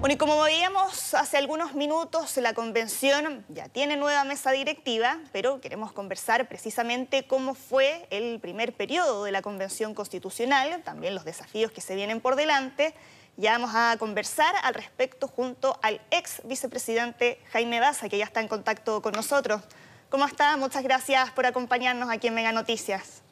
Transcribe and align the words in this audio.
Bueno, 0.00 0.14
y 0.14 0.16
como 0.16 0.40
veíamos 0.40 1.12
hace 1.14 1.38
algunos 1.38 1.74
minutos, 1.74 2.36
la 2.36 2.54
convención 2.54 3.44
ya 3.48 3.68
tiene 3.68 3.96
nueva 3.96 4.22
mesa 4.22 4.52
directiva, 4.52 5.18
pero 5.32 5.60
queremos 5.60 5.90
conversar 5.90 6.48
precisamente 6.48 7.26
cómo 7.26 7.54
fue 7.54 8.06
el 8.10 8.38
primer 8.38 8.72
periodo 8.74 9.24
de 9.24 9.32
la 9.32 9.42
convención 9.42 9.94
constitucional, 9.94 10.82
también 10.84 11.16
los 11.16 11.24
desafíos 11.24 11.72
que 11.72 11.80
se 11.80 11.96
vienen 11.96 12.20
por 12.20 12.36
delante. 12.36 12.94
Ya 13.36 13.58
vamos 13.58 13.72
a 13.74 13.96
conversar 13.98 14.54
al 14.62 14.74
respecto 14.74 15.26
junto 15.26 15.80
al 15.82 16.00
ex 16.12 16.42
vicepresidente 16.44 17.40
Jaime 17.50 17.80
Baza, 17.80 18.08
que 18.08 18.18
ya 18.18 18.24
está 18.24 18.40
en 18.40 18.46
contacto 18.46 19.02
con 19.02 19.14
nosotros. 19.14 19.62
¿Cómo 20.10 20.26
está? 20.26 20.56
Muchas 20.56 20.84
gracias 20.84 21.32
por 21.32 21.44
acompañarnos 21.44 22.08
aquí 22.08 22.28
en 22.28 22.34
Mega 22.34 22.52
Noticias. 22.52 23.22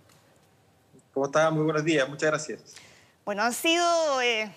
¿Cómo 1.14 1.26
está? 1.26 1.48
Muy 1.52 1.62
buenos 1.62 1.84
días, 1.84 2.08
muchas 2.08 2.28
gracias. 2.28 2.74
Bueno, 3.24 3.44
han 3.44 3.52
sido 3.52 4.20
eh, 4.20 4.52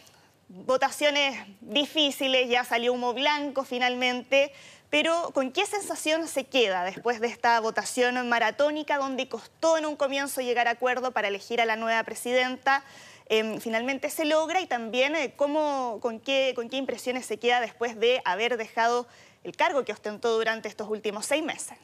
votaciones 0.49 1.37
difíciles, 1.61 2.49
ya 2.49 2.63
salió 2.63 2.93
humo 2.93 3.13
blanco 3.13 3.63
finalmente, 3.63 4.51
pero 4.89 5.29
¿con 5.33 5.51
qué 5.51 5.65
sensación 5.67 6.27
se 6.27 6.45
queda 6.45 6.83
después 6.83 7.19
de 7.19 7.27
esta 7.27 7.59
votación 7.59 8.27
maratónica 8.27 8.97
donde 8.97 9.29
costó 9.29 9.77
en 9.77 9.85
un 9.85 9.95
comienzo 9.95 10.41
llegar 10.41 10.67
a 10.67 10.71
acuerdo 10.71 11.11
para 11.11 11.27
elegir 11.27 11.61
a 11.61 11.65
la 11.65 11.75
nueva 11.75 12.03
presidenta? 12.03 12.83
Em, 13.27 13.59
finalmente 13.59 14.09
se 14.09 14.25
logra 14.25 14.59
y 14.59 14.65
también 14.65 15.15
eh, 15.15 15.33
cómo, 15.35 15.99
con, 16.01 16.19
qué, 16.19 16.53
con 16.55 16.67
qué 16.67 16.77
impresiones 16.77 17.27
se 17.27 17.37
queda 17.37 17.61
después 17.61 17.99
de 17.99 18.23
haber 18.25 18.57
dejado 18.57 19.05
el 19.43 19.55
cargo 19.55 19.85
que 19.85 19.91
ostentó 19.91 20.35
durante 20.35 20.67
estos 20.67 20.89
últimos 20.89 21.27
seis 21.27 21.43
meses. 21.43 21.77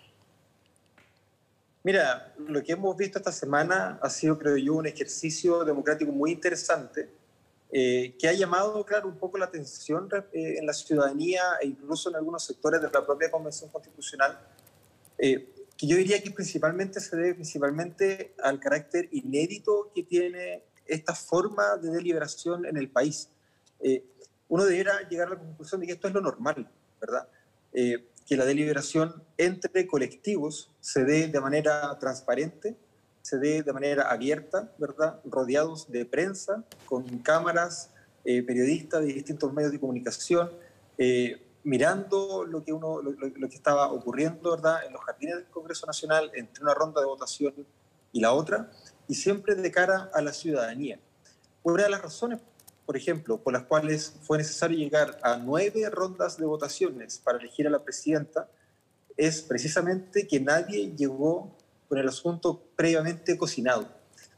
Mira, 1.84 2.34
lo 2.40 2.64
que 2.64 2.72
hemos 2.72 2.98
visto 2.98 3.20
esta 3.20 3.32
semana 3.32 4.00
ha 4.02 4.10
sido, 4.10 4.40
creo 4.40 4.58
yo, 4.58 4.74
un 4.74 4.88
ejercicio 4.88 5.64
democrático 5.64 6.12
muy 6.12 6.32
interesante 6.32 7.08
eh, 7.72 8.16
que 8.20 8.28
ha 8.28 8.34
llamado, 8.34 8.86
claro, 8.86 9.08
un 9.08 9.18
poco 9.18 9.38
la 9.38 9.46
atención 9.46 10.08
eh, 10.32 10.56
en 10.60 10.66
la 10.66 10.74
ciudadanía 10.74 11.42
e 11.62 11.68
incluso 11.68 12.10
en 12.10 12.16
algunos 12.16 12.44
sectores 12.46 12.82
de 12.82 12.90
la 12.92 13.06
propia 13.06 13.32
Convención 13.32 13.70
Constitucional, 13.70 14.40
eh, 15.18 15.52
que 15.76 15.88
yo 15.88 15.98
diría 15.98 16.22
que 16.22 16.32
principalmente 16.32 17.00
se 17.00 17.16
debe 17.16 17.34
principalmente 17.34 18.34
al 18.42 18.60
carácter 18.60 19.10
inédito 19.12 19.92
que 19.94 20.04
tiene 20.04 20.64
esta 20.86 21.14
forma 21.16 21.78
de 21.78 21.92
deliberación 21.92 22.66
en 22.66 22.78
el 22.78 22.90
país. 22.90 23.30
uno 24.48 24.64
debería 24.64 25.10
llegar 25.10 25.28
a 25.28 25.32
la 25.32 25.40
conclusión 25.40 25.82
de 25.82 25.88
que 25.88 25.94
esto 25.94 26.08
es 26.08 26.14
lo 26.14 26.22
normal, 26.22 26.70
¿verdad? 27.02 27.28
que 27.74 28.38
la 28.38 28.46
deliberación 28.46 29.22
entre 29.38 29.86
colectivos 29.86 30.72
se 30.80 31.04
dé 31.04 31.28
de 31.28 31.42
manera 31.42 31.98
transparente, 32.00 32.78
se 33.26 33.40
dé 33.40 33.64
de 33.64 33.74
manera 33.74 34.12
abierta, 34.12 34.72
¿verdad? 34.78 35.20
Rodeados 35.26 35.92
de 35.92 36.06
prensa, 36.06 36.64
con 36.86 37.04
cámaras, 37.24 37.90
eh, 38.24 38.44
periodistas 38.44 39.02
de 39.02 39.14
distintos 39.14 39.52
medios 39.52 39.72
de 39.72 39.80
comunicación, 39.80 40.52
eh, 41.00 41.42
mirando 41.64 42.46
lo 42.46 42.64
que, 42.64 42.72
uno, 42.72 43.02
lo, 43.02 43.50
que 43.50 43.56
estaba 43.56 43.92
ocurriendo, 43.92 44.52
¿verdad? 44.52 44.86
En 44.86 44.94
los 44.94 45.02
jardines 45.02 45.38
del 45.38 45.46
Congreso 45.46 45.88
Nacional, 45.88 46.30
entre 46.36 46.62
una 46.62 46.76
ronda 46.76 47.02
de 47.02 47.08
votación 47.08 47.66
y 48.12 48.20
la 48.20 48.32
otra, 48.32 48.70
y 49.08 49.16
siempre 49.16 49.56
de 49.56 49.72
cara 49.72 50.12
a 50.14 50.22
la 50.22 50.32
ciudadanía. 50.32 51.00
Una 51.64 51.86
de 51.86 51.90
las 51.90 52.04
razones, 52.04 52.42
por 52.86 52.96
ejemplo, 52.96 53.40
por 53.42 53.54
las 53.54 53.64
cuales 53.64 54.14
fue 54.22 54.38
necesario 54.38 54.78
llegar 54.78 55.18
a 55.24 55.38
nueve 55.38 55.90
rondas 55.90 56.38
de 56.38 56.46
votaciones 56.46 57.18
para 57.18 57.40
elegir 57.40 57.66
a 57.66 57.72
la 57.72 57.84
presidenta, 57.84 58.48
es 59.18 59.42
precisamente 59.42 60.28
que 60.28 60.40
nadie 60.40 60.94
llegó 60.96 61.58
con 61.96 62.02
el 62.02 62.10
asunto 62.10 62.62
previamente 62.76 63.38
cocinado, 63.38 63.88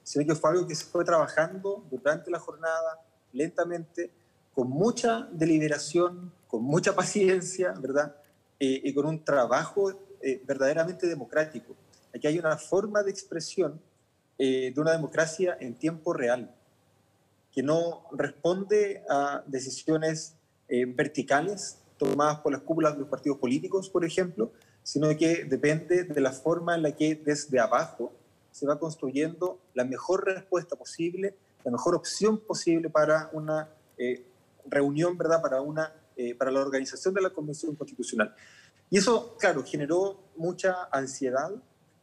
sino 0.03 0.23
que 0.27 0.35
fue 0.35 0.51
algo 0.51 0.67
que 0.67 0.75
se 0.75 0.85
fue 0.85 1.03
trabajando 1.03 1.83
durante 1.89 2.29
la 2.29 2.37
jornada, 2.37 3.01
lentamente, 3.33 4.11
con 4.53 4.69
mucha 4.69 5.27
deliberación, 5.31 6.31
con 6.47 6.61
mucha 6.61 6.95
paciencia, 6.95 7.73
¿verdad? 7.81 8.15
Eh, 8.59 8.81
y 8.83 8.93
con 8.93 9.07
un 9.07 9.25
trabajo 9.25 9.91
eh, 10.21 10.39
verdaderamente 10.45 11.07
democrático. 11.07 11.75
Aquí 12.13 12.27
hay 12.27 12.37
una 12.37 12.57
forma 12.57 13.01
de 13.01 13.09
expresión 13.09 13.81
eh, 14.37 14.71
de 14.71 14.79
una 14.79 14.91
democracia 14.91 15.57
en 15.59 15.73
tiempo 15.73 16.13
real, 16.13 16.53
que 17.51 17.63
no 17.63 18.03
responde 18.11 19.03
a 19.09 19.41
decisiones 19.47 20.35
verticales 20.69 21.79
tomadas 21.97 22.41
por 22.41 22.51
las 22.51 22.61
cúpulas 22.61 22.93
de 22.93 22.99
los 22.99 23.09
partidos 23.09 23.39
políticos, 23.39 23.89
por 23.89 24.05
ejemplo, 24.05 24.51
sino 24.87 25.09
que 25.17 25.43
depende 25.43 26.05
de 26.05 26.21
la 26.21 26.31
forma 26.31 26.73
en 26.73 26.81
la 26.81 26.93
que 26.93 27.13
desde 27.13 27.59
abajo 27.59 28.13
se 28.51 28.65
va 28.65 28.79
construyendo 28.79 29.59
la 29.73 29.83
mejor 29.83 30.23
respuesta 30.23 30.77
posible, 30.77 31.35
la 31.65 31.71
mejor 31.71 31.93
opción 31.93 32.39
posible 32.39 32.89
para 32.89 33.29
una 33.33 33.69
eh, 33.97 34.25
reunión, 34.65 35.17
¿verdad? 35.17 35.41
Para, 35.41 35.59
una, 35.59 35.93
eh, 36.15 36.33
para 36.35 36.51
la 36.51 36.61
organización 36.61 37.13
de 37.13 37.19
la 37.19 37.31
Convención 37.31 37.75
Constitucional. 37.75 38.33
Y 38.89 38.97
eso, 38.97 39.35
claro, 39.37 39.61
generó 39.65 40.21
mucha 40.37 40.87
ansiedad, 40.89 41.51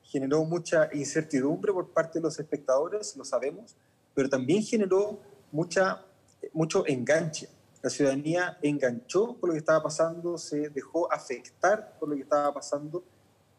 generó 0.03 0.45
mucha 0.45 0.91
incertidumbre 0.93 1.73
por 1.73 1.89
parte 1.89 2.19
de 2.19 2.25
los 2.25 2.39
espectadores, 2.39 3.17
lo 3.17 3.25
sabemos, 3.25 3.77
pero 4.13 4.29
también 4.29 4.63
generó 4.63 5.21
mucha, 5.53 6.05
mucho 6.53 6.87
enganche 6.87 7.49
la 7.85 7.91
ciudadanía 7.91 8.59
enganchó 8.63 9.37
por 9.37 9.51
lo 9.51 9.53
que 9.53 9.59
estaba 9.59 9.83
pasando, 9.83 10.39
se 10.39 10.71
dejó 10.71 11.13
afectar 11.13 11.99
por 11.99 12.09
lo 12.09 12.15
que 12.15 12.23
estaba 12.23 12.55
pasando 12.55 13.05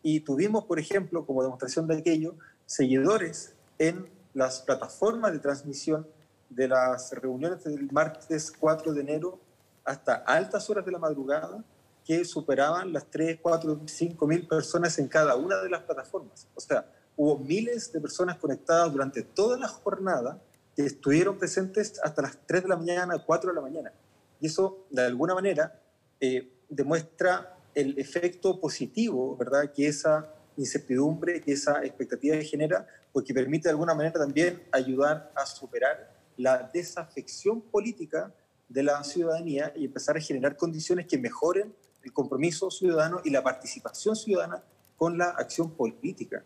y 0.01 0.21
tuvimos, 0.21 0.63
por 0.65 0.79
ejemplo, 0.79 1.27
como 1.27 1.43
demostración 1.43 1.85
de 1.85 1.99
aquello, 1.99 2.33
seguidores 2.65 3.53
en 3.77 4.09
las 4.33 4.61
plataformas 4.61 5.31
de 5.31 5.37
transmisión 5.37 6.07
de 6.49 6.67
las 6.67 7.11
reuniones 7.11 7.65
del 7.65 7.91
martes 7.91 8.51
4 8.51 8.93
de 8.93 9.01
enero 9.01 9.39
hasta 9.83 10.15
altas 10.15 10.71
horas 10.71 10.83
de 10.83 10.93
la 10.93 10.97
madrugada 10.97 11.63
que 12.03 12.25
superaban 12.25 12.93
las 12.93 13.05
3, 13.11 13.37
4, 13.39 13.81
5 13.85 14.25
mil 14.25 14.47
personas 14.47 14.97
en 14.97 15.07
cada 15.07 15.35
una 15.35 15.61
de 15.61 15.69
las 15.69 15.83
plataformas. 15.83 16.47
O 16.55 16.59
sea, 16.59 16.91
hubo 17.15 17.37
miles 17.37 17.93
de 17.93 18.01
personas 18.01 18.37
conectadas 18.37 18.91
durante 18.91 19.21
toda 19.21 19.59
la 19.59 19.67
jornada 19.67 20.41
que 20.75 20.83
estuvieron 20.83 21.37
presentes 21.37 21.99
hasta 22.03 22.23
las 22.23 22.39
3 22.47 22.63
de 22.63 22.69
la 22.69 22.77
mañana, 22.77 23.23
4 23.23 23.51
de 23.51 23.55
la 23.55 23.61
mañana. 23.61 23.93
Y 24.39 24.47
eso, 24.47 24.85
de 24.89 25.03
alguna 25.03 25.33
manera, 25.33 25.81
eh, 26.19 26.51
demuestra 26.69 27.57
el 27.73 27.97
efecto 27.99 28.59
positivo, 28.59 29.35
¿verdad?, 29.35 29.71
que 29.73 29.87
esa 29.87 30.31
incertidumbre, 30.57 31.41
que 31.41 31.51
esa 31.51 31.83
expectativa 31.83 32.37
genera, 32.37 32.87
porque 33.11 33.33
permite 33.33 33.67
de 33.67 33.71
alguna 33.71 33.93
manera 33.93 34.19
también 34.19 34.63
ayudar 34.71 35.31
a 35.35 35.45
superar 35.45 36.13
la 36.37 36.69
desafección 36.73 37.61
política 37.61 38.33
de 38.67 38.83
la 38.83 39.03
ciudadanía 39.03 39.71
y 39.75 39.85
empezar 39.85 40.17
a 40.17 40.19
generar 40.19 40.57
condiciones 40.57 41.05
que 41.07 41.17
mejoren 41.17 41.73
el 42.03 42.13
compromiso 42.13 42.69
ciudadano 42.71 43.21
y 43.23 43.29
la 43.29 43.43
participación 43.43 44.15
ciudadana 44.15 44.63
con 44.95 45.17
la 45.17 45.29
acción 45.29 45.71
política. 45.71 46.43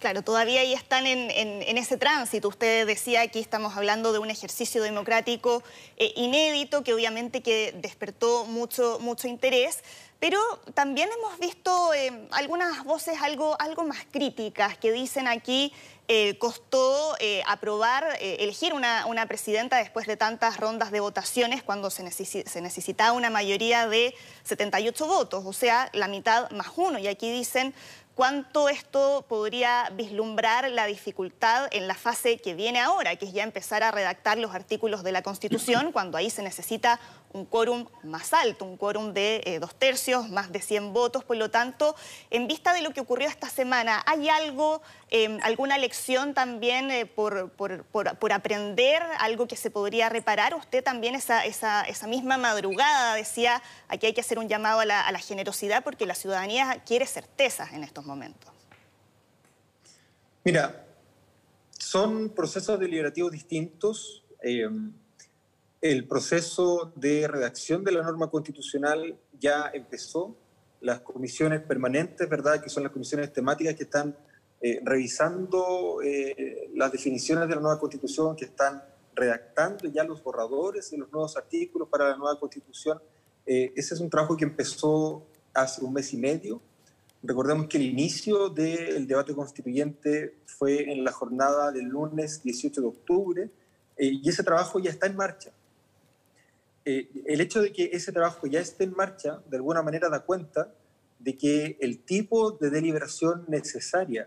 Claro, 0.00 0.22
todavía 0.22 0.62
ahí 0.62 0.72
están 0.72 1.06
en, 1.06 1.76
ese 1.76 1.98
tránsito. 1.98 2.48
Usted 2.48 2.86
decía 2.86 3.28
que 3.28 3.38
estamos 3.38 3.76
hablando 3.76 4.14
de 4.14 4.18
un 4.18 4.30
ejercicio 4.30 4.82
democrático 4.82 5.62
eh, 5.98 6.14
inédito 6.16 6.82
que 6.82 6.94
obviamente 6.94 7.42
que 7.42 7.74
despertó 7.76 8.46
mucho, 8.46 8.98
mucho 9.00 9.28
interés, 9.28 9.84
pero 10.18 10.40
también 10.72 11.10
hemos 11.18 11.38
visto 11.38 11.92
eh, 11.92 12.26
algunas 12.30 12.82
voces 12.84 13.20
algo, 13.20 13.60
algo 13.60 13.84
más 13.84 13.98
críticas 14.10 14.78
que 14.78 14.90
dicen 14.90 15.28
aquí 15.28 15.70
eh, 16.08 16.38
costó 16.38 17.14
aprobar, 17.46 18.18
elegir 18.20 18.72
una, 18.72 19.06
una, 19.06 19.26
presidenta 19.26 19.76
después 19.76 20.08
de 20.08 20.16
tantas 20.16 20.56
rondas 20.56 20.90
de 20.90 20.98
votaciones 20.98 21.62
cuando 21.62 21.88
se, 21.88 22.10
se, 22.10 22.60
necesitaba 22.60 23.12
una 23.12 23.30
mayoría 23.30 23.86
de 23.86 24.14
78 24.42 25.06
votos, 25.06 25.44
o 25.46 25.52
sea, 25.52 25.88
la 25.92 26.08
mitad 26.08 26.50
más 26.50 26.72
uno. 26.74 26.98
Y 26.98 27.06
aquí 27.06 27.30
dicen 27.30 27.74
cuánto 28.20 28.68
esto 28.68 29.24
podría 29.30 29.88
vislumbrar 29.94 30.70
la 30.70 30.84
dificultad 30.84 31.68
en 31.70 31.88
la 31.88 31.94
fase 31.94 32.36
que 32.36 32.52
viene 32.52 32.78
ahora, 32.78 33.16
que 33.16 33.24
es 33.24 33.32
ya 33.32 33.44
empezar 33.44 33.82
a 33.82 33.92
redactar 33.92 34.36
los 34.36 34.54
artículos 34.54 35.02
de 35.02 35.10
la 35.10 35.22
Constitución, 35.22 35.90
cuando 35.94 36.18
ahí 36.18 36.28
se 36.28 36.42
necesita 36.42 37.00
un 37.32 37.46
quórum 37.46 37.86
más 38.02 38.34
alto, 38.34 38.64
un 38.64 38.76
quórum 38.76 39.14
de 39.14 39.40
eh, 39.44 39.58
dos 39.58 39.74
tercios, 39.74 40.28
más 40.28 40.52
de 40.52 40.60
100 40.60 40.92
votos. 40.92 41.24
Por 41.24 41.36
lo 41.36 41.50
tanto, 41.50 41.94
en 42.30 42.46
vista 42.46 42.74
de 42.74 42.82
lo 42.82 42.90
que 42.90 43.00
ocurrió 43.00 43.28
esta 43.28 43.48
semana, 43.48 44.02
¿hay 44.04 44.28
algo, 44.28 44.82
em, 45.10 45.38
alguna 45.42 45.78
lección 45.78 46.34
también 46.34 46.90
eh, 46.90 47.06
por, 47.06 47.50
por, 47.52 48.32
aprender, 48.32 49.02
algo 49.18 49.46
que 49.46 49.56
se 49.56 49.70
podría 49.70 50.08
reparar? 50.08 50.54
Usted 50.54 50.82
también 50.82 51.14
esa, 51.14 51.46
esa, 51.46 51.82
esa 51.82 52.06
misma 52.06 52.36
madrugada 52.36 53.14
decía, 53.14 53.62
aquí 53.88 54.06
hay 54.06 54.12
que 54.12 54.20
hacer 54.20 54.38
un 54.38 54.48
llamado 54.48 54.80
a 54.80 54.84
la, 54.84 55.00
a 55.00 55.12
la 55.12 55.20
generosidad 55.20 55.84
porque 55.84 56.04
la 56.04 56.14
ciudadanía 56.14 56.82
quiere 56.84 57.06
certezas 57.06 57.72
en 57.72 57.84
estos 57.84 58.04
momentos. 58.04 58.09
Mira, 60.44 60.86
son 61.78 62.30
procesos 62.30 62.78
deliberativos 62.78 63.32
distintos. 63.32 64.24
Em, 64.42 64.92
el 65.80 66.06
proceso 66.06 66.92
de 66.96 67.26
redacción 67.26 67.84
de 67.84 67.92
la 67.92 68.02
norma 68.02 68.30
constitucional 68.30 69.18
ya 69.38 69.70
empezó. 69.72 70.36
Las 70.80 71.00
comisiones 71.00 71.60
permanentes, 71.60 72.26
¿verdad? 72.28 72.62
Que 72.62 72.70
son 72.70 72.82
las 72.82 72.92
comisiones 72.92 73.32
temáticas 73.32 73.74
que 73.74 73.82
están 73.82 74.16
eh, 74.62 74.80
revisando 74.82 76.00
eh, 76.02 76.70
las 76.74 76.92
definiciones 76.92 77.48
de 77.48 77.54
la 77.54 77.60
nueva 77.60 77.78
constitución, 77.78 78.36
que 78.36 78.46
están 78.46 78.82
redactando 79.14 79.88
ya 79.88 80.04
los 80.04 80.22
borradores 80.22 80.90
de 80.90 80.98
los 80.98 81.10
nuevos 81.12 81.36
artículos 81.36 81.88
para 81.88 82.10
la 82.10 82.16
nueva 82.16 82.38
constitución. 82.38 83.00
Eh, 83.46 83.72
ese 83.74 83.94
es 83.94 84.00
un 84.00 84.10
trabajo 84.10 84.36
que 84.36 84.44
empezó 84.44 85.26
hace 85.54 85.84
un 85.84 85.92
mes 85.92 86.12
y 86.12 86.16
medio. 86.16 86.60
Recordemos 87.22 87.66
que 87.66 87.76
el 87.76 87.84
inicio 87.84 88.48
del 88.48 89.06
debate 89.06 89.34
constituyente 89.34 90.36
fue 90.46 90.90
en 90.90 91.04
la 91.04 91.12
jornada 91.12 91.70
del 91.70 91.84
lunes 91.84 92.42
18 92.42 92.80
de 92.80 92.86
octubre 92.86 93.50
eh, 93.98 94.06
y 94.06 94.26
ese 94.26 94.42
trabajo 94.42 94.78
ya 94.78 94.90
está 94.90 95.06
en 95.06 95.16
marcha. 95.16 95.50
Eh, 96.86 97.10
el 97.26 97.42
hecho 97.42 97.60
de 97.60 97.72
que 97.72 97.90
ese 97.92 98.10
trabajo 98.10 98.46
ya 98.46 98.60
esté 98.60 98.84
en 98.84 98.92
marcha, 98.92 99.42
de 99.50 99.58
alguna 99.58 99.82
manera 99.82 100.08
da 100.08 100.20
cuenta 100.20 100.72
de 101.18 101.36
que 101.36 101.76
el 101.80 102.04
tipo 102.04 102.52
de 102.52 102.70
deliberación 102.70 103.44
necesaria 103.48 104.26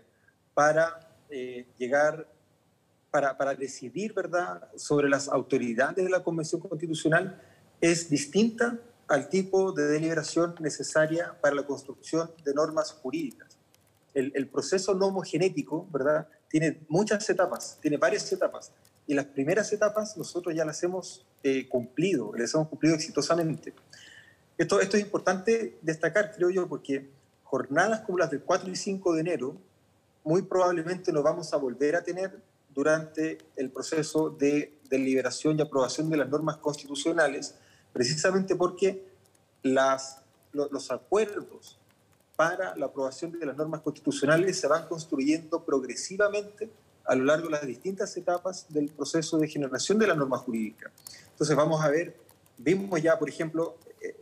para 0.54 1.18
eh, 1.30 1.66
llegar, 1.76 2.28
para, 3.10 3.36
para, 3.36 3.56
decidir 3.56 4.14
¿verdad? 4.14 4.68
sobre 4.76 5.08
las 5.08 5.28
autoridades 5.28 6.04
de 6.04 6.10
la 6.10 6.22
Convención 6.22 6.60
Constitucional 6.60 7.42
es 7.80 8.08
distinta 8.08 8.78
al 9.08 9.28
tipo 9.28 9.72
de 9.72 9.86
deliberación 9.86 10.54
necesaria 10.60 11.36
para 11.40 11.54
la 11.54 11.66
construcción 11.66 12.30
de 12.44 12.54
normas 12.54 12.92
jurídicas. 12.92 13.58
El, 14.14 14.48
proceso 14.48 14.94
nomogenético 14.94 15.88
¿verdad? 15.90 16.28
tiene 16.48 16.84
muchas 16.88 17.28
etapas, 17.28 17.78
tiene 17.80 17.96
varias 17.96 18.32
etapas, 18.32 18.70
y 19.08 19.14
las 19.14 19.26
primeras 19.26 19.72
etapas 19.72 20.16
nosotros 20.16 20.54
ya 20.54 20.64
las 20.64 20.80
hemos 20.84 21.26
eh, 21.42 21.68
cumplido, 21.68 22.32
las 22.36 22.54
hemos 22.54 22.68
cumplido 22.68 22.94
exitosamente. 22.94 23.74
Esto, 24.56 24.80
esto 24.80 24.96
es 24.96 25.02
importante 25.02 25.78
destacar, 25.82 26.32
creo 26.32 26.48
yo, 26.50 26.68
porque 26.68 27.10
jornadas 27.42 28.00
como 28.02 28.18
las 28.18 28.30
del 28.30 28.42
4 28.42 28.70
y 28.70 28.76
5 28.76 29.14
de 29.14 29.20
enero 29.20 29.56
muy 30.24 30.42
probablemente 30.42 31.12
no 31.12 31.22
vamos 31.22 31.52
a 31.52 31.58
volver 31.58 31.96
a 31.96 32.02
tener 32.02 32.40
durante 32.74 33.38
el 33.56 33.70
proceso 33.70 34.30
de 34.30 34.78
deliberación 34.88 35.58
y 35.58 35.62
aprobación 35.62 36.10
de 36.10 36.16
las 36.16 36.28
normas 36.28 36.56
constitucionales, 36.56 37.54
precisamente 37.94 38.54
porque 38.54 39.02
las, 39.62 40.20
los 40.52 40.90
acuerdos 40.90 41.78
para 42.36 42.76
la 42.76 42.86
aprobación 42.86 43.32
de 43.32 43.46
las 43.46 43.56
normas 43.56 43.80
constitucionales 43.80 44.60
se 44.60 44.66
van 44.66 44.86
construyendo 44.88 45.64
progresivamente 45.64 46.68
a 47.06 47.14
lo 47.14 47.24
largo 47.24 47.46
de 47.46 47.52
las 47.52 47.66
distintas 47.66 48.14
etapas 48.16 48.66
del 48.68 48.90
proceso 48.90 49.38
de 49.38 49.48
generación 49.48 49.98
de 49.98 50.08
la 50.08 50.14
norma 50.14 50.36
jurídica. 50.36 50.90
Entonces 51.30 51.56
vamos 51.56 51.82
a 51.82 51.88
ver, 51.88 52.16
vimos 52.58 53.00
ya, 53.00 53.18
por 53.18 53.28
ejemplo, 53.28 53.76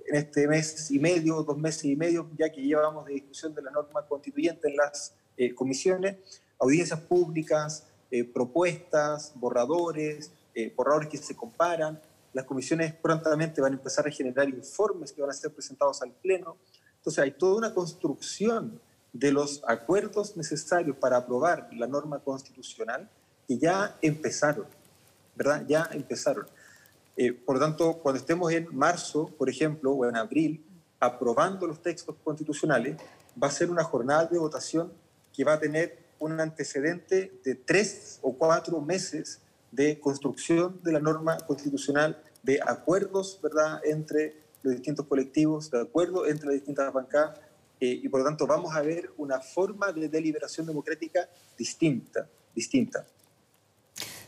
en 0.06 0.14
este 0.14 0.46
mes 0.46 0.90
y 0.90 0.98
medio, 0.98 1.42
dos 1.42 1.58
meses 1.58 1.84
y 1.84 1.96
medio, 1.96 2.28
ya 2.38 2.50
que 2.50 2.60
llevamos 2.60 3.06
de 3.06 3.14
discusión 3.14 3.54
de 3.54 3.62
la 3.62 3.70
norma 3.70 4.02
constituyente 4.06 4.68
en 4.68 4.76
las 4.76 5.14
eh, 5.36 5.54
comisiones, 5.54 6.16
audiencias 6.58 7.00
públicas, 7.00 7.84
eh, 8.10 8.24
propuestas, 8.24 9.32
borradores, 9.34 10.30
eh, 10.54 10.72
borradores 10.76 11.08
que 11.08 11.16
se 11.16 11.34
comparan. 11.34 12.00
Las 12.32 12.44
comisiones 12.44 12.94
prontamente 12.94 13.60
van 13.60 13.72
a 13.72 13.76
empezar 13.76 14.06
a 14.06 14.10
generar 14.10 14.48
informes 14.48 15.12
que 15.12 15.20
van 15.20 15.30
a 15.30 15.34
ser 15.34 15.52
presentados 15.52 16.02
al 16.02 16.12
Pleno. 16.12 16.56
Entonces 16.96 17.22
hay 17.22 17.32
toda 17.32 17.56
una 17.56 17.74
construcción 17.74 18.80
de 19.12 19.32
los 19.32 19.62
acuerdos 19.66 20.36
necesarios 20.36 20.96
para 20.96 21.18
aprobar 21.18 21.68
la 21.72 21.86
norma 21.86 22.20
constitucional 22.20 23.10
que 23.46 23.58
ya 23.58 23.98
empezaron, 24.00 24.66
¿verdad? 25.36 25.64
Ya 25.68 25.88
empezaron. 25.92 26.46
Eh, 27.16 27.32
por 27.32 27.58
tanto, 27.58 27.98
cuando 27.98 28.20
estemos 28.20 28.50
en 28.52 28.74
marzo, 28.74 29.26
por 29.36 29.50
ejemplo, 29.50 29.92
o 29.92 30.06
en 30.06 30.16
abril, 30.16 30.64
aprobando 30.98 31.66
los 31.66 31.82
textos 31.82 32.16
constitucionales, 32.24 32.96
va 33.40 33.48
a 33.48 33.50
ser 33.50 33.70
una 33.70 33.84
jornada 33.84 34.24
de 34.26 34.38
votación 34.38 34.92
que 35.32 35.44
va 35.44 35.54
a 35.54 35.60
tener 35.60 35.98
un 36.18 36.40
antecedente 36.40 37.40
de 37.44 37.54
tres 37.54 38.18
o 38.22 38.32
cuatro 38.32 38.80
meses 38.80 39.41
de 39.72 39.98
construcción 39.98 40.80
de 40.84 40.92
la 40.92 41.00
norma 41.00 41.38
constitucional, 41.38 42.22
de 42.42 42.60
acuerdos, 42.64 43.40
¿verdad?, 43.42 43.80
entre 43.84 44.36
los 44.62 44.74
distintos 44.74 45.06
colectivos, 45.06 45.70
de 45.70 45.80
acuerdo 45.80 46.26
entre 46.26 46.46
las 46.46 46.54
distintas 46.54 46.92
bancadas, 46.92 47.40
eh, 47.80 48.00
y 48.00 48.08
por 48.08 48.20
lo 48.20 48.26
tanto 48.26 48.46
vamos 48.46 48.76
a 48.76 48.82
ver 48.82 49.10
una 49.16 49.40
forma 49.40 49.90
de 49.90 50.08
deliberación 50.08 50.66
democrática 50.66 51.28
distinta, 51.58 52.28
distinta. 52.54 53.04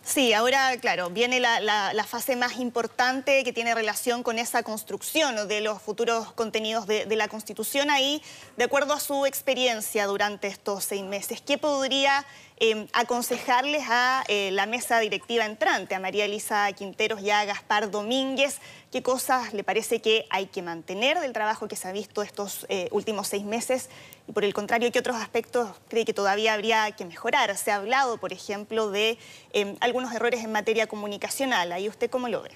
Sí, 0.05 0.35
ahora, 0.35 0.77
claro, 0.81 1.09
viene 1.09 1.41
la, 1.41 2.07
fase 2.07 2.37
más 2.37 2.59
importante 2.59 3.43
que 3.43 3.55
tiene 3.55 3.75
relación 3.75 4.23
con 4.23 4.39
esa 4.39 4.63
construcción 4.63 5.49
de 5.49 5.63
los 5.63 5.81
futuros 5.81 6.31
contenidos 6.33 6.87
de, 6.87 7.07
la 7.17 7.29
Constitución. 7.29 7.91
Ahí, 7.91 8.23
de 8.59 8.65
acuerdo 8.65 8.93
a 8.93 9.01
su 9.01 9.25
experiencia 9.25 10.07
durante 10.07 10.47
estos 10.47 10.85
seis 10.85 11.03
meses, 11.05 11.41
¿qué 11.41 11.57
podría 11.57 12.27
em, 12.59 12.87
aconsejarles 12.93 13.85
a 13.89 14.25
eh, 14.29 14.51
la 14.53 14.67
mesa 14.67 14.99
directiva 15.01 15.45
entrante, 15.47 15.95
a 15.95 16.01
María 16.01 16.25
Elisa 16.25 16.71
Quinteros 16.73 17.21
y 17.21 17.31
a 17.31 17.45
Gaspar 17.45 17.91
Domínguez? 17.91 18.61
¿Qué 18.93 19.03
cosas 19.03 19.53
le 19.53 19.65
parece 19.65 20.01
que 20.01 20.27
hay 20.31 20.47
que 20.47 20.63
mantener 20.63 21.19
del 21.21 21.33
trabajo 21.33 21.69
que 21.69 21.77
se 21.77 21.89
ha 21.89 21.93
visto 21.93 22.23
estos 22.23 22.67
eh, 22.69 22.89
últimos 22.93 23.29
seis 23.29 23.45
meses 23.45 23.89
y 24.27 24.33
por 24.33 24.45
el 24.45 24.55
contrario, 24.55 24.91
¿qué 24.91 24.99
otros 24.99 25.17
aspectos 25.17 25.69
cree 25.89 26.05
que 26.05 26.15
todavía 26.15 26.55
habría 26.55 26.91
que 26.93 27.05
mejorar? 27.05 27.55
Se 27.57 27.71
ha 27.71 27.77
hablado, 27.77 28.17
por 28.19 28.33
ejemplo, 28.33 28.91
de 28.91 29.19
em, 29.53 29.77
algunos 29.81 30.15
errores 30.15 30.43
en 30.43 30.53
materia 30.53 30.87
comunicacional. 30.87 31.73
¿Ahí 31.73 31.89
usted 31.89 32.11
cómo 32.11 32.29
lo 32.29 32.43
ve? 32.43 32.51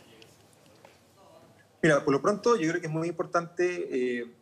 Mira, 1.83 2.05
por 2.05 2.13
lo 2.13 2.23
pronto 2.23 2.57
yo 2.57 2.69
creo 2.71 2.81
que 2.81 2.87
es 2.87 2.93
muy 2.93 3.09
importante 3.09 4.21
eh, 4.21 4.35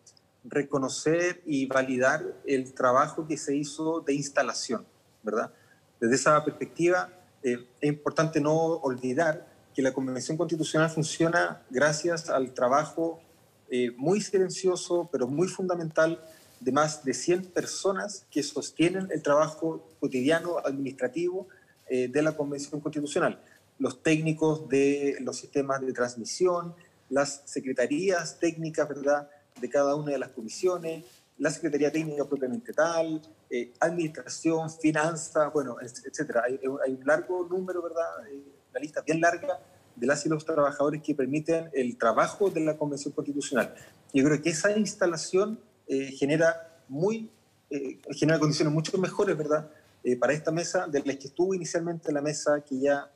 reconocer 0.45 1.43
y 1.45 1.67
validar 1.67 2.23
el 2.47 2.73
trabajo 2.73 3.27
que 3.27 3.37
se 3.37 3.55
hizo 3.57 4.01
de 4.01 4.15
instalación, 4.15 4.87
¿verdad? 5.27 5.53
Desde 6.01 6.15
esa 6.15 6.43
perspectiva 6.43 7.11
eh, 7.43 7.59
es 7.81 7.89
importante 7.89 8.41
no 8.41 8.55
olvidar 8.55 9.47
que 9.75 9.83
la 9.83 9.93
Convención 9.93 10.39
Constitucional 10.39 10.89
funciona 10.89 11.63
gracias 11.69 12.31
al 12.31 12.55
trabajo 12.55 13.21
eh, 13.69 13.91
muy 13.99 14.23
silencioso, 14.23 15.09
pero 15.13 15.27
muy 15.27 15.49
fundamental 15.49 16.23
de 16.61 16.73
más 16.73 17.05
de 17.05 17.13
100 17.13 17.47
personas 17.47 18.25
que 18.31 18.43
sostienen 18.43 19.09
el 19.11 19.23
trabajo 19.23 19.87
cotidiano 20.01 20.59
administrativo 20.65 21.49
eh, 21.89 22.09
de 22.09 22.23
la 22.23 22.33
Convención 22.37 22.81
Constitucional. 22.81 23.39
Los 23.79 24.03
técnicos 24.03 24.69
de 24.69 25.19
los 25.21 25.37
sistemas 25.37 25.83
de 25.83 25.93
transmisión, 25.93 26.75
las 27.11 27.43
secretarías 27.45 28.39
técnicas 28.39 28.89
¿verdad? 28.89 29.29
de 29.61 29.69
cada 29.69 29.95
una 29.95 30.13
de 30.13 30.19
las 30.19 30.31
comisiones, 30.31 31.05
la 31.39 31.51
Secretaría 31.51 31.93
Técnica 31.93 32.25
propiamente 32.25 32.73
tal, 32.73 33.21
eh, 33.51 33.73
administración, 33.81 34.71
finanzas, 34.71 35.53
bueno, 35.53 35.77
etcétera. 35.81 36.45
Hay, 36.47 36.61
un 36.67 37.01
largo 37.05 37.47
número, 37.49 37.83
¿verdad? 37.83 38.29
Eh, 38.31 38.43
una 38.71 38.81
lista 38.81 39.03
bien 39.03 39.21
larga 39.21 39.61
de 39.97 40.07
las 40.07 40.25
y 40.27 40.29
los 40.29 40.45
trabajadores 40.45 41.03
que 41.03 41.15
permiten 41.15 41.71
el 41.73 41.97
trabajo 41.97 42.51
de 42.51 42.61
la 42.61 42.77
Convención 42.77 43.13
Constitucional. 43.15 43.75
Yo 44.13 44.25
creo 44.25 44.41
que 44.41 44.51
esa 44.51 44.77
instalación 44.77 45.59
eh, 45.89 46.13
genera, 46.13 46.83
muy, 46.89 47.31
eh, 47.71 47.99
genera 48.11 48.39
condiciones 48.39 48.73
mucho 48.73 48.97
mejores, 48.99 49.37
¿verdad?, 49.37 49.71
eh, 50.05 50.17
para 50.17 50.33
esta 50.33 50.53
mesa 50.53 50.87
de 50.87 51.03
las 51.05 51.17
que 51.17 51.29
estuvo 51.29 51.55
inicialmente 51.55 52.13
la 52.13 52.21
mesa 52.21 52.61
que 52.61 52.79
ya 52.79 53.11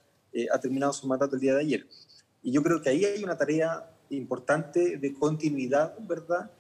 ha 0.52 0.60
terminado 0.60 0.92
su 0.92 1.08
mandato 1.08 1.34
el 1.34 1.40
día 1.40 1.54
de 1.54 1.60
ayer. 1.60 1.87
Y 2.42 2.52
yo 2.52 2.62
creo 2.62 2.80
que 2.80 2.88
ahí 2.88 3.04
hay 3.04 3.22
una 3.25 3.37
tarea 3.37 3.90
importante 4.10 4.96
de 4.96 5.14
continuidad, 5.14 5.96
¿verdad?, 6.00 6.50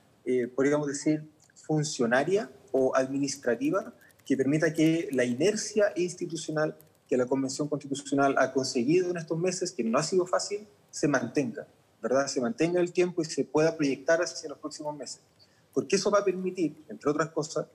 podríamos 0.54 0.86
decir, 0.86 1.28
funcionaria 1.54 2.50
o 2.72 2.94
administrativa, 2.94 3.94
que 4.24 4.36
permita 4.36 4.72
que 4.72 5.08
la 5.12 5.24
inercia 5.24 5.92
institucional 5.96 6.76
que 7.08 7.16
la 7.16 7.26
Convención 7.26 7.66
Constitucional 7.66 8.36
ha 8.38 8.52
conseguido 8.52 9.10
en 9.10 9.16
estos 9.16 9.36
meses, 9.36 9.72
que 9.72 9.82
no 9.82 9.98
ha 9.98 10.02
sido 10.04 10.26
fácil, 10.26 10.68
se 10.92 11.08
mantenga, 11.08 11.66
¿verdad? 12.00 12.28
Se 12.28 12.40
mantenga 12.40 12.80
el 12.80 12.92
tiempo 12.92 13.20
y 13.20 13.24
se 13.24 13.44
pueda 13.44 13.76
proyectar 13.76 14.22
hacia 14.22 14.48
los 14.48 14.58
próximos 14.58 14.96
meses 14.96 15.20
porque 15.72 15.96
eso 15.96 16.10
va 16.10 16.20
a 16.20 16.24
permitir, 16.24 16.84
entre 16.88 17.10
otras 17.10 17.30
cosas, 17.30 17.66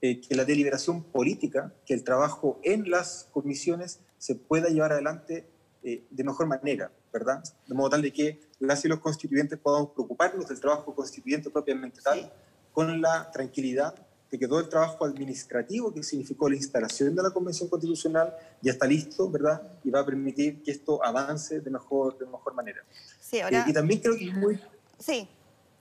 eh, 0.00 0.20
que 0.20 0.34
la 0.34 0.44
deliberación 0.44 1.02
política, 1.04 1.72
que 1.86 1.94
el 1.94 2.04
trabajo 2.04 2.60
en 2.62 2.90
las 2.90 3.28
comisiones 3.32 4.00
se 4.18 4.34
pueda 4.34 4.68
llevar 4.68 4.92
adelante 4.92 5.46
eh, 5.82 6.04
de 6.10 6.24
mejor 6.24 6.46
manera, 6.46 6.90
¿verdad? 7.12 7.42
De 7.66 7.74
modo 7.74 7.90
tal 7.90 8.02
de 8.02 8.12
que 8.12 8.40
las 8.58 8.84
y 8.84 8.88
los 8.88 9.00
constituyentes 9.00 9.58
podamos 9.58 9.90
preocuparnos 9.90 10.48
del 10.48 10.60
trabajo 10.60 10.94
constituyente 10.94 11.50
propiamente 11.50 12.00
tal, 12.02 12.32
con 12.72 13.00
la 13.00 13.30
tranquilidad 13.30 13.94
de 14.30 14.38
que 14.38 14.48
todo 14.48 14.60
el 14.60 14.68
trabajo 14.68 15.04
administrativo 15.04 15.92
que 15.92 16.02
significó 16.02 16.48
la 16.48 16.56
instalación 16.56 17.14
de 17.14 17.22
la 17.22 17.30
Convención 17.30 17.68
Constitucional 17.68 18.34
ya 18.60 18.72
está 18.72 18.86
listo, 18.86 19.30
¿verdad? 19.30 19.62
Y 19.84 19.90
va 19.90 20.00
a 20.00 20.06
permitir 20.06 20.62
que 20.62 20.72
esto 20.72 21.04
avance 21.04 21.60
de 21.60 21.70
mejor, 21.70 22.18
de 22.18 22.26
mejor 22.26 22.54
manera. 22.54 22.82
Sí, 23.20 23.40
ahora... 23.40 23.60
Eh, 23.60 23.64
y 23.68 23.72
también 23.72 24.00
creo 24.00 24.16
que 24.16 24.28
es 24.28 24.36
muy... 24.36 24.60
Sí. 24.98 25.28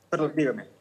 Perdón, 0.10 0.34
dígame. 0.36 0.75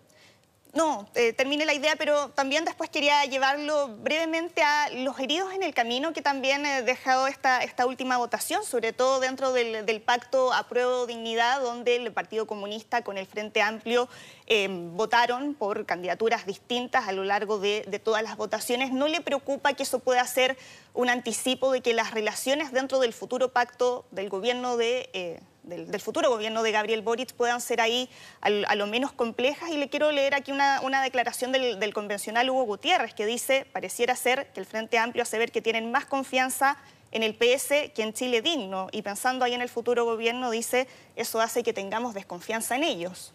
No, 0.74 1.08
eh, 1.14 1.32
termine 1.32 1.64
la 1.64 1.72
idea, 1.72 1.94
pero 1.96 2.30
también 2.30 2.64
después 2.64 2.90
quería 2.90 3.24
llevarlo 3.26 3.96
brevemente 3.98 4.60
a 4.60 4.90
los 4.90 5.20
heridos 5.20 5.52
en 5.52 5.62
el 5.62 5.72
camino 5.72 6.12
que 6.12 6.20
también 6.20 6.66
he 6.66 6.82
dejado 6.82 7.28
esta, 7.28 7.60
última 7.86 8.16
votación, 8.16 8.64
sobre 8.64 8.92
todo 8.92 9.20
dentro 9.20 9.52
del, 9.52 10.02
pacto 10.02 10.52
Apruebo 10.52 11.06
Dignidad, 11.06 11.60
donde 11.60 11.94
el 11.94 12.12
Partido 12.12 12.48
Comunista 12.48 13.02
con 13.02 13.18
el 13.18 13.26
Frente 13.26 13.62
Amplio 13.62 14.08
eh, 14.48 14.66
votaron 14.68 15.54
por 15.54 15.86
candidaturas 15.86 16.44
distintas 16.44 17.06
a 17.06 17.12
lo 17.12 17.22
largo 17.22 17.60
de, 17.60 18.00
todas 18.02 18.24
las 18.24 18.36
votaciones. 18.36 18.90
¿No 18.90 19.06
le 19.06 19.20
preocupa 19.20 19.74
que 19.74 19.84
eso 19.84 20.00
pueda 20.00 20.26
ser 20.26 20.58
un 20.92 21.08
anticipo 21.08 21.70
de 21.70 21.82
que 21.82 21.94
las 21.94 22.10
relaciones 22.10 22.72
dentro 22.72 22.98
del 22.98 23.12
futuro 23.12 23.52
pacto 23.52 24.06
del 24.10 24.28
gobierno 24.28 24.76
de... 24.76 25.40
Del, 25.64 26.00
futuro 26.00 26.28
gobierno 26.28 26.62
de 26.62 26.72
Gabriel 26.72 27.00
Boric 27.00 27.32
puedan 27.32 27.60
ser 27.60 27.80
ahí 27.80 28.10
a, 28.42 28.74
lo 28.74 28.86
menos 28.86 29.12
complejas. 29.12 29.70
Y 29.70 29.78
le 29.78 29.88
quiero 29.88 30.12
leer 30.12 30.34
aquí 30.34 30.52
una, 30.52 31.02
declaración 31.02 31.52
del, 31.52 31.94
convencional 31.94 32.50
Hugo 32.50 32.64
Gutiérrez 32.64 33.14
que 33.14 33.24
dice, 33.24 33.66
pareciera 33.72 34.14
ser 34.14 34.52
que 34.52 34.60
el 34.60 34.66
Frente 34.66 34.98
Amplio 34.98 35.22
hace 35.22 35.38
ver 35.38 35.50
que 35.50 35.62
tienen 35.62 35.90
más 35.90 36.04
confianza 36.04 36.76
en 37.12 37.22
el 37.22 37.34
PS 37.34 37.92
que 37.94 38.02
en 38.02 38.12
Chile 38.12 38.42
digno. 38.42 38.88
Y 38.92 39.02
pensando 39.02 39.44
ahí 39.44 39.54
en 39.54 39.62
el 39.62 39.70
futuro 39.70 40.04
gobierno, 40.04 40.50
dice, 40.50 40.86
eso 41.16 41.40
hace 41.40 41.62
que 41.62 41.72
tengamos 41.72 42.12
desconfianza 42.12 42.76
en 42.76 42.84
ellos. 42.84 43.32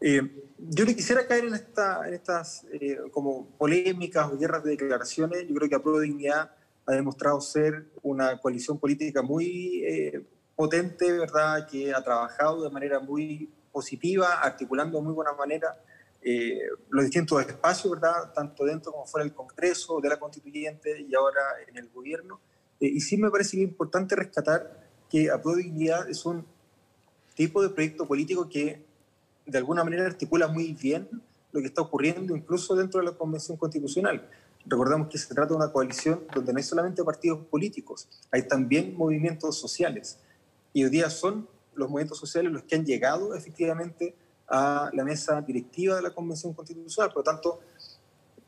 Eh, 0.00 0.22
yo 0.58 0.84
le 0.84 0.94
quisiera 0.94 1.26
caer 1.26 1.44
en, 1.44 1.54
estas 1.54 2.64
eh, 2.72 2.98
como 3.10 3.46
polémicas 3.58 4.30
o 4.30 4.38
guerras 4.38 4.62
de 4.62 4.70
declaraciones. 4.70 5.46
Yo 5.48 5.54
creo 5.56 5.68
que 5.68 5.74
a 5.74 5.82
prueba 5.82 6.00
dignidad 6.00 6.50
ha 6.90 6.96
demostrado 6.96 7.40
ser 7.40 7.86
una 8.02 8.40
coalición 8.40 8.78
política 8.78 9.22
muy 9.22 9.84
eh, 9.84 10.26
potente, 10.56 11.12
¿verdad? 11.12 11.68
Que 11.68 11.94
ha 11.94 12.02
trabajado 12.02 12.64
de 12.64 12.70
manera 12.70 12.98
muy 12.98 13.48
positiva, 13.70 14.40
articulando 14.40 14.98
de 14.98 15.04
muy 15.04 15.14
buena 15.14 15.32
manera 15.32 15.80
eh, 16.20 16.58
los 16.90 17.04
distintos 17.04 17.40
espacios, 17.46 17.92
¿verdad? 17.92 18.32
Tanto 18.34 18.64
dentro 18.64 18.92
como 18.92 19.06
fuera 19.06 19.24
del 19.24 19.34
Congreso, 19.34 20.00
de 20.00 20.08
la 20.08 20.18
Constituyente 20.18 21.00
y 21.00 21.14
ahora 21.14 21.40
en 21.66 21.76
el 21.76 21.88
gobierno. 21.90 22.40
Eh, 22.80 22.88
y 22.88 23.00
sí 23.00 23.16
me 23.16 23.30
parece 23.30 23.58
importante 23.60 24.16
rescatar 24.16 24.88
que 25.08 25.30
a 25.30 25.38
Dignidad 25.38 26.10
es 26.10 26.26
un 26.26 26.44
tipo 27.34 27.62
de 27.62 27.70
proyecto 27.70 28.06
político 28.06 28.48
que 28.48 28.84
de 29.46 29.58
alguna 29.58 29.84
manera 29.84 30.06
articula 30.06 30.48
muy 30.48 30.72
bien 30.72 31.08
lo 31.52 31.60
que 31.60 31.66
está 31.66 31.82
ocurriendo 31.82 32.36
incluso 32.36 32.74
dentro 32.74 33.00
de 33.00 33.06
la 33.06 33.12
Convención 33.12 33.56
Constitucional. 33.56 34.28
Recordamos 34.66 35.08
que 35.08 35.18
se 35.18 35.34
trata 35.34 35.50
de 35.50 35.56
una 35.56 35.72
coalición 35.72 36.24
donde 36.34 36.52
no 36.52 36.58
hay 36.58 36.62
solamente 36.62 37.02
partidos 37.02 37.46
políticos, 37.46 38.08
hay 38.30 38.42
también 38.42 38.96
movimientos 38.96 39.58
sociales. 39.58 40.18
Y 40.72 40.84
hoy 40.84 40.90
día 40.90 41.10
son 41.10 41.48
los 41.74 41.88
movimientos 41.88 42.18
sociales 42.18 42.52
los 42.52 42.64
que 42.64 42.76
han 42.76 42.84
llegado 42.84 43.34
efectivamente 43.34 44.14
a 44.48 44.90
la 44.92 45.04
mesa 45.04 45.40
directiva 45.40 45.96
de 45.96 46.02
la 46.02 46.10
Convención 46.10 46.52
Constitucional. 46.52 47.12
Por 47.12 47.18
lo 47.18 47.24
tanto, 47.24 47.60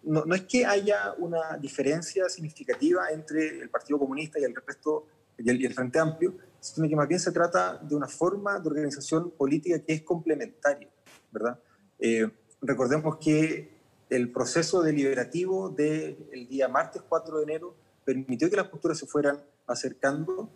no, 0.02 0.24
no, 0.24 0.34
es 0.34 0.42
que 0.42 0.66
haya 0.66 1.14
una 1.18 1.56
diferencia 1.58 2.28
significativa 2.28 3.10
entre 3.10 3.60
el 3.60 3.70
Partido 3.70 3.98
Comunista 3.98 4.38
y 4.38 4.44
el 4.44 4.54
resto 4.54 5.06
y 5.38 5.48
el, 5.64 5.74
Frente 5.74 5.98
Amplio, 5.98 6.34
sino 6.60 6.88
que 6.88 6.96
más 6.96 7.08
bien 7.08 7.20
se 7.20 7.32
trata 7.32 7.78
de 7.78 7.94
una 7.94 8.08
forma 8.08 8.58
de 8.58 8.68
organización 8.68 9.30
política 9.30 9.78
que 9.80 9.94
es 9.94 10.02
complementaria, 10.02 10.88
¿verdad? 11.30 11.58
Eh, 11.98 12.30
recordemos 12.60 13.16
que 13.16 13.71
el 14.12 14.30
proceso 14.30 14.82
deliberativo 14.82 15.70
del 15.70 16.46
día 16.46 16.68
martes 16.68 17.00
4 17.08 17.38
de 17.38 17.42
enero 17.44 17.74
permitió 18.04 18.50
que 18.50 18.56
las 18.56 18.68
posturas 18.68 18.98
se 18.98 19.06
fueran 19.06 19.42
acercando 19.66 20.50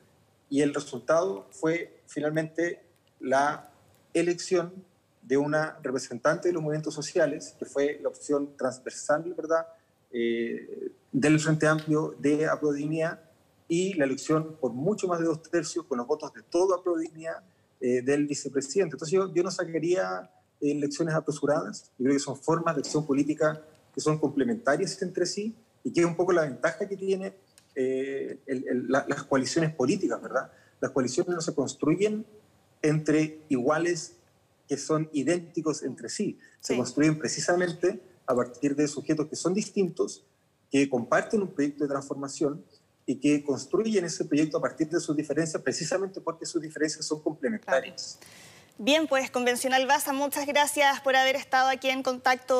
y 0.50 0.60
el 0.60 0.75
resultado 0.75 1.46
fue 1.52 2.02
finalmente 2.06 2.84
la 3.18 3.72
elección 4.12 4.84
de 5.22 5.38
una 5.38 5.78
representante 5.82 6.48
de 6.48 6.52
los 6.52 6.62
movimientos 6.62 6.92
sociales, 6.92 7.56
que 7.58 7.64
fue 7.64 7.98
la 8.02 8.10
opción 8.10 8.54
transversal, 8.58 9.32
¿verdad?, 9.34 9.66
eh, 10.12 10.92
del 11.10 11.40
Frente 11.40 11.66
Amplio 11.66 12.14
de 12.18 12.46
Aprodignidad 12.46 13.20
y 13.68 13.94
la 13.94 14.04
elección 14.04 14.56
por 14.60 14.72
mucho 14.75 15.08
más 15.08 15.18
de 15.18 15.25
dos 15.25 15.42
tercios 15.42 15.86
con 15.86 15.96
los 15.96 16.06
votos 16.06 16.30
de 16.34 16.42
todo 16.42 16.75
Aprodignidad 16.75 17.42
eh, 17.80 18.02
del 18.02 18.26
vicepresidente. 18.26 18.96
Entonces 18.96 19.12
yo, 19.12 19.32
yo 19.32 19.42
no 19.42 19.50
sacaría 19.50 20.30
elecciones 20.60 21.14
apresuradas. 21.14 21.90
Yo 21.98 22.04
creo 22.04 22.14
que 22.14 22.20
son 22.20 22.36
formas 22.36 22.75
de 22.76 22.80
acción 22.80 23.06
política 23.06 23.62
que 23.94 24.00
son 24.00 24.18
complementarias 24.18 25.00
entre 25.02 25.26
sí 25.26 25.54
y 25.82 25.92
que 25.92 26.00
es 26.00 26.06
un 26.06 26.16
poco 26.16 26.32
la 26.32 26.42
ventaja 26.42 26.86
que 26.88 26.96
tiene 26.96 27.34
eh, 27.75 28.40
las 28.88 29.22
coaliciones 29.25 29.75
políticas, 29.75 30.20
¿verdad? 30.20 30.50
Las 30.80 30.90
coaliciones 30.90 31.34
no 31.34 31.40
se 31.40 31.54
construyen 31.54 32.26
entre 32.82 33.40
iguales 33.48 34.16
que 34.68 34.76
son 34.76 35.08
idénticos 35.12 35.82
entre 35.82 36.08
sí, 36.08 36.38
se 36.60 36.76
construyen 36.76 37.18
precisamente 37.18 38.00
a 38.26 38.34
partir 38.34 38.75
de 38.75 38.88
sujetos 38.88 39.28
que 39.28 39.36
son 39.36 39.54
distintos, 39.54 40.25
que 40.70 40.88
comparten 40.88 41.42
un 41.42 41.48
proyecto 41.48 41.84
de 41.84 41.88
transformación 41.88 42.64
y 43.06 43.16
que 43.16 43.44
construyen 43.44 44.04
ese 44.04 44.25
proyecto 44.25 44.58
a 44.58 44.60
partir 44.60 44.88
de 44.88 44.98
sus 44.98 45.16
diferencias 45.16 45.62
precisamente 45.62 46.20
porque 46.20 46.44
sus 46.44 46.60
diferencias 46.60 47.06
son 47.06 47.22
complementarias. 47.22 48.18
Bien, 48.78 49.06
pues 49.06 49.30
Convencional 49.30 49.87
Baza, 49.87 50.12
muchas 50.12 50.45
gracias 50.45 51.00
por 51.00 51.16
haber 51.16 51.35
estado 51.35 51.71
aquí 51.71 51.88
en 51.88 52.02
contacto 52.02 52.54